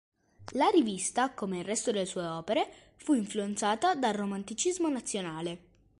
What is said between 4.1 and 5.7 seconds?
romanticismo nazionale.